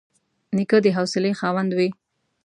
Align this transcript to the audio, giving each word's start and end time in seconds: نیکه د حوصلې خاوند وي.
نیکه 0.55 0.77
د 0.85 0.87
حوصلې 0.97 1.31
خاوند 1.39 1.71
وي. 1.77 1.89